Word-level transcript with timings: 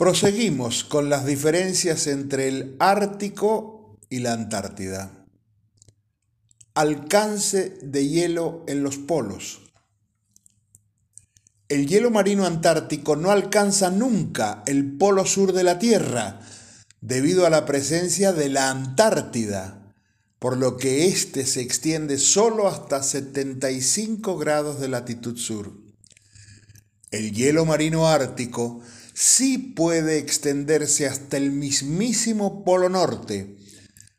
Proseguimos 0.00 0.82
con 0.82 1.10
las 1.10 1.26
diferencias 1.26 2.06
entre 2.06 2.48
el 2.48 2.74
Ártico 2.78 3.98
y 4.08 4.20
la 4.20 4.32
Antártida. 4.32 5.26
Alcance 6.72 7.76
de 7.82 8.08
hielo 8.08 8.64
en 8.66 8.82
los 8.82 8.96
polos. 8.96 9.60
El 11.68 11.86
hielo 11.86 12.10
marino 12.10 12.46
antártico 12.46 13.14
no 13.14 13.30
alcanza 13.30 13.90
nunca 13.90 14.62
el 14.64 14.96
polo 14.96 15.26
sur 15.26 15.52
de 15.52 15.64
la 15.64 15.78
Tierra 15.78 16.40
debido 17.02 17.44
a 17.44 17.50
la 17.50 17.66
presencia 17.66 18.32
de 18.32 18.48
la 18.48 18.70
Antártida, 18.70 19.94
por 20.38 20.56
lo 20.56 20.78
que 20.78 21.08
éste 21.08 21.44
se 21.44 21.60
extiende 21.60 22.16
solo 22.16 22.68
hasta 22.68 23.02
75 23.02 24.38
grados 24.38 24.80
de 24.80 24.88
latitud 24.88 25.36
sur. 25.36 25.74
El 27.10 27.32
hielo 27.32 27.66
marino 27.66 28.08
ártico 28.08 28.80
sí 29.20 29.58
puede 29.58 30.16
extenderse 30.16 31.06
hasta 31.06 31.36
el 31.36 31.50
mismísimo 31.50 32.64
Polo 32.64 32.88
Norte. 32.88 33.54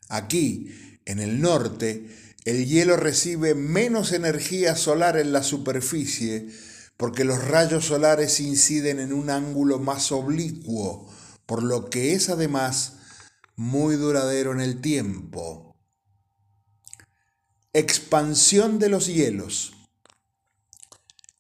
Aquí, 0.09 0.99
en 1.05 1.20
el 1.20 1.41
norte, 1.41 2.08
el 2.45 2.67
hielo 2.67 2.98
recibe 2.98 3.55
menos 3.55 4.11
energía 4.11 4.75
solar 4.75 5.17
en 5.17 5.34
la 5.34 5.41
superficie 5.41 6.49
porque 6.98 7.23
los 7.23 7.44
rayos 7.44 7.85
solares 7.85 8.39
inciden 8.39 8.99
en 8.99 9.11
un 9.11 9.31
ángulo 9.31 9.80
más 9.80 10.11
oblicuo, 10.11 11.11
por 11.47 11.63
lo 11.63 11.89
que 11.89 12.13
es 12.13 12.30
además 12.30 12.97
muy 13.55 13.95
duradero 13.95 14.52
en 14.52 14.61
el 14.61 14.81
tiempo. 14.81 15.75
Expansión 17.73 18.77
de 18.77 18.89
los 18.89 19.08
hielos. 19.08 19.73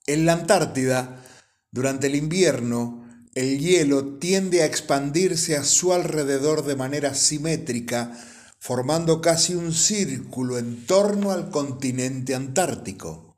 En 0.07 0.25
la 0.25 0.33
Antártida, 0.33 1.23
durante 1.69 2.07
el 2.07 2.15
invierno, 2.15 3.01
el 3.33 3.59
hielo 3.59 4.17
tiende 4.19 4.61
a 4.61 4.65
expandirse 4.65 5.55
a 5.55 5.63
su 5.63 5.93
alrededor 5.93 6.65
de 6.65 6.75
manera 6.75 7.15
simétrica, 7.15 8.11
formando 8.59 9.21
casi 9.21 9.55
un 9.55 9.73
círculo 9.73 10.57
en 10.57 10.85
torno 10.85 11.31
al 11.31 11.49
continente 11.49 12.35
antártico. 12.35 13.37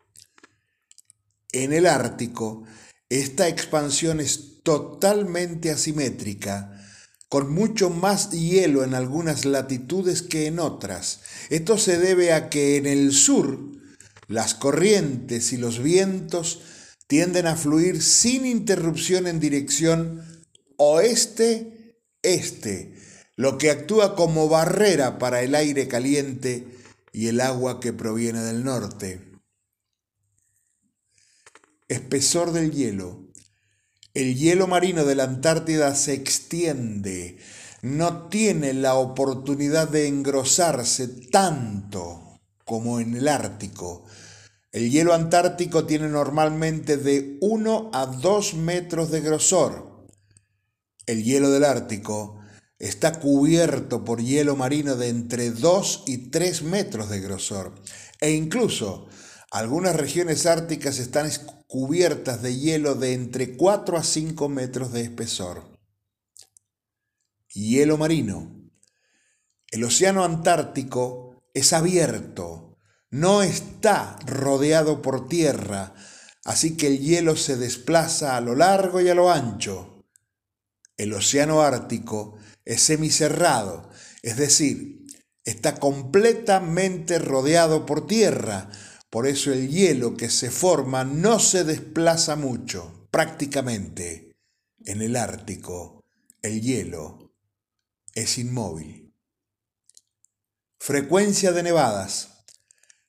En 1.51 1.71
el 1.71 1.85
Ártico, 1.85 2.63
esta 3.09 3.47
expansión 3.47 4.19
es 4.19 4.63
totalmente 4.63 5.69
asimétrica, 5.69 6.71
con 7.29 7.53
mucho 7.53 7.91
más 7.91 8.31
hielo 8.31 8.83
en 8.83 8.95
algunas 8.95 9.45
latitudes 9.45 10.23
que 10.23 10.47
en 10.47 10.59
otras. 10.59 11.21
Esto 11.49 11.77
se 11.77 11.99
debe 11.99 12.33
a 12.33 12.49
que 12.49 12.77
en 12.77 12.87
el 12.87 13.13
sur 13.13 13.71
las 14.27 14.55
corrientes 14.55 15.53
y 15.53 15.57
los 15.57 15.81
vientos 15.81 16.61
tienden 17.13 17.45
a 17.45 17.55
fluir 17.55 18.01
sin 18.01 18.43
interrupción 18.43 19.27
en 19.27 19.39
dirección 19.39 20.25
oeste-este, 20.77 21.85
lo 23.35 23.59
que 23.59 23.69
actúa 23.69 24.15
como 24.15 24.49
barrera 24.49 25.19
para 25.19 25.43
el 25.43 25.53
aire 25.53 25.87
caliente 25.87 26.65
y 27.11 27.27
el 27.27 27.39
agua 27.39 27.79
que 27.79 27.93
proviene 27.93 28.39
del 28.39 28.63
norte. 28.63 29.21
Espesor 31.87 32.51
del 32.51 32.71
hielo. 32.71 33.27
El 34.15 34.35
hielo 34.35 34.65
marino 34.65 35.05
de 35.05 35.13
la 35.13 35.25
Antártida 35.25 35.93
se 35.93 36.15
extiende, 36.15 37.37
no 37.83 38.27
tiene 38.29 38.73
la 38.73 38.95
oportunidad 38.95 39.87
de 39.87 40.07
engrosarse 40.07 41.07
tanto 41.07 42.41
como 42.65 42.99
en 42.99 43.13
el 43.15 43.27
Ártico, 43.27 44.03
el 44.73 44.89
hielo 44.89 45.13
antártico 45.13 45.85
tiene 45.85 46.09
normalmente 46.09 46.97
de 46.97 47.37
1 47.41 47.91
a 47.93 48.07
2 48.07 48.55
metros 48.55 49.11
de 49.11 49.21
grosor. 49.21 50.07
El 51.05 51.23
hielo 51.23 51.51
del 51.51 51.63
Ártico 51.63 52.39
está 52.79 53.19
cubierto 53.19 54.03
por 54.03 54.19
hielo 54.19 54.55
marino 54.55 54.95
de 54.95 55.09
entre 55.09 55.51
2 55.51 56.05
y 56.07 56.31
3 56.31 56.63
metros 56.63 57.09
de 57.11 57.19
grosor. 57.19 57.75
E 58.19 58.31
incluso 58.31 59.07
algunas 59.51 59.95
regiones 59.95 60.47
árticas 60.47 60.97
están 60.97 61.29
cubiertas 61.67 62.41
de 62.41 62.57
hielo 62.57 62.95
de 62.95 63.13
entre 63.13 63.55
4 63.55 63.95
a 63.95 64.03
5 64.03 64.49
metros 64.49 64.91
de 64.91 65.01
espesor. 65.01 65.77
Hielo 67.53 67.99
marino. 67.99 68.71
El 69.69 69.83
océano 69.83 70.23
Antártico 70.23 71.43
es 71.53 71.73
abierto 71.73 72.72
no 73.13 73.43
está 73.43 74.17
rodeado 74.25 75.03
por 75.03 75.27
tierra, 75.27 75.93
así 76.43 76.75
que 76.75 76.87
el 76.87 76.99
hielo 76.99 77.35
se 77.35 77.57
desplaza 77.57 78.35
a 78.35 78.41
lo 78.41 78.55
largo 78.55 79.01
y 79.01 79.09
a 79.09 79.13
lo 79.13 79.31
ancho. 79.31 80.03
El 80.97 81.13
océano 81.13 81.61
Ártico 81.61 82.39
es 82.65 82.81
semicerrado, 82.81 83.87
es 84.23 84.37
decir, 84.37 85.05
está 85.45 85.75
completamente 85.75 87.19
rodeado 87.19 87.85
por 87.85 88.07
tierra, 88.07 88.71
por 89.11 89.27
eso 89.27 89.53
el 89.53 89.69
hielo 89.69 90.17
que 90.17 90.31
se 90.31 90.49
forma 90.49 91.03
no 91.03 91.37
se 91.37 91.63
desplaza 91.65 92.35
mucho, 92.35 93.07
prácticamente. 93.11 94.31
En 94.85 95.03
el 95.03 95.15
Ártico, 95.17 96.03
el 96.41 96.61
hielo 96.61 97.31
es 98.15 98.39
inmóvil. 98.39 99.13
Frecuencia 100.79 101.51
de 101.51 101.61
nevadas. 101.61 102.32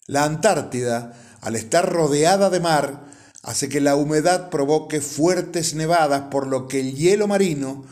La 0.06 0.24
Antártida, 0.24 1.14
al 1.40 1.56
estar 1.56 1.90
rodeada 1.90 2.50
de 2.50 2.60
mar, 2.60 3.04
hace 3.42 3.68
que 3.68 3.80
la 3.80 3.96
humedad 3.96 4.50
provoque 4.50 5.00
fuertes 5.00 5.74
nevadas, 5.74 6.24
por 6.30 6.46
lo 6.46 6.68
que 6.68 6.80
el 6.80 6.94
hielo 6.94 7.26
marino 7.26 7.84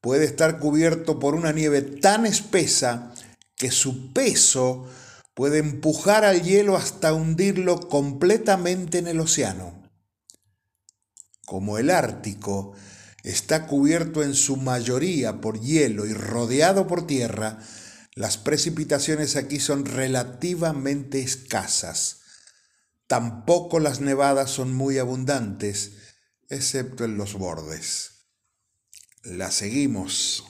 puede 0.00 0.24
estar 0.24 0.58
cubierto 0.58 1.18
por 1.18 1.34
una 1.34 1.52
nieve 1.52 1.82
tan 1.82 2.26
espesa 2.26 3.12
que 3.56 3.70
su 3.70 4.12
peso 4.12 4.86
puede 5.34 5.58
empujar 5.58 6.24
al 6.24 6.42
hielo 6.42 6.76
hasta 6.76 7.12
hundirlo 7.12 7.80
completamente 7.88 8.98
en 8.98 9.06
el 9.06 9.20
océano. 9.20 9.88
Como 11.46 11.78
el 11.78 11.90
Ártico 11.90 12.72
está 13.22 13.66
cubierto 13.66 14.22
en 14.22 14.34
su 14.34 14.56
mayoría 14.56 15.40
por 15.40 15.60
hielo 15.60 16.06
y 16.06 16.14
rodeado 16.14 16.86
por 16.86 17.06
tierra, 17.06 17.58
las 18.14 18.38
precipitaciones 18.38 19.36
aquí 19.36 19.60
son 19.60 19.84
relativamente 19.84 21.20
escasas. 21.20 22.20
Tampoco 23.06 23.80
las 23.80 24.00
nevadas 24.00 24.50
son 24.50 24.74
muy 24.74 24.98
abundantes, 24.98 25.92
excepto 26.48 27.04
en 27.04 27.16
los 27.16 27.34
bordes. 27.34 28.26
La 29.22 29.50
seguimos. 29.50 30.44